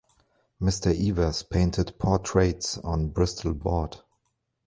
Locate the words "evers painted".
0.99-1.93